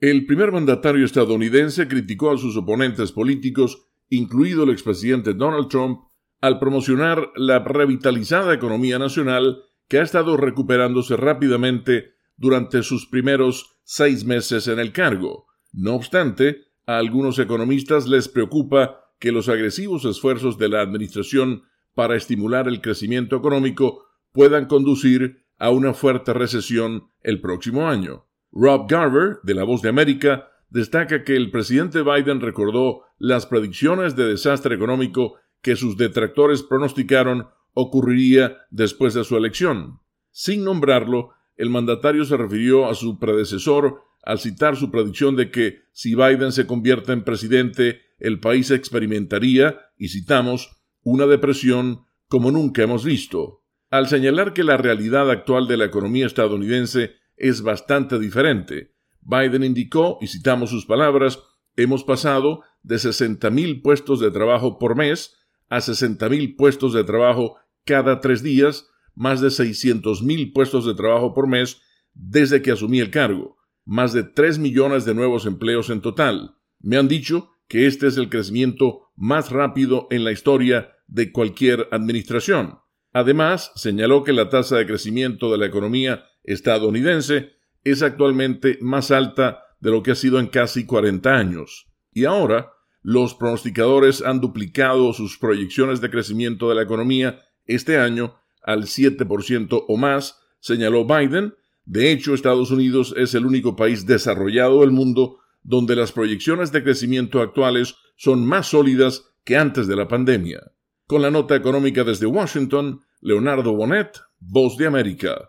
[0.00, 6.00] El primer mandatario estadounidense criticó a sus oponentes políticos, incluido el expresidente Donald Trump,
[6.40, 14.24] al promocionar la revitalizada economía nacional que ha estado recuperándose rápidamente durante sus primeros seis
[14.24, 15.44] meses en el cargo.
[15.70, 21.64] No obstante, a algunos economistas les preocupa que los agresivos esfuerzos de la Administración
[21.94, 28.29] para estimular el crecimiento económico puedan conducir a una fuerte recesión el próximo año.
[28.52, 34.16] Rob Garver, de La Voz de América, destaca que el presidente Biden recordó las predicciones
[34.16, 40.00] de desastre económico que sus detractores pronosticaron ocurriría después de su elección.
[40.30, 45.82] Sin nombrarlo, el mandatario se refirió a su predecesor al citar su predicción de que
[45.92, 52.82] si Biden se convierte en presidente, el país experimentaría, y citamos, una depresión como nunca
[52.82, 53.62] hemos visto.
[53.90, 58.94] Al señalar que la realidad actual de la economía estadounidense es bastante diferente.
[59.22, 61.40] Biden indicó, y citamos sus palabras,
[61.76, 65.36] hemos pasado de 60.000 puestos de trabajo por mes
[65.68, 71.46] a 60.000 puestos de trabajo cada tres días, más de 600.000 puestos de trabajo por
[71.46, 71.80] mes
[72.12, 76.56] desde que asumí el cargo, más de 3 millones de nuevos empleos en total.
[76.80, 81.88] Me han dicho que este es el crecimiento más rápido en la historia de cualquier
[81.92, 82.80] administración.
[83.12, 87.52] Además, señaló que la tasa de crecimiento de la economía estadounidense
[87.84, 91.86] es actualmente más alta de lo que ha sido en casi 40 años.
[92.12, 98.36] Y ahora, los pronosticadores han duplicado sus proyecciones de crecimiento de la economía este año
[98.62, 101.54] al 7% o más, señaló Biden.
[101.86, 106.82] De hecho, Estados Unidos es el único país desarrollado del mundo donde las proyecciones de
[106.82, 110.72] crecimiento actuales son más sólidas que antes de la pandemia.
[111.06, 115.48] Con la nota económica desde Washington, Leonardo Bonet, Voz de América.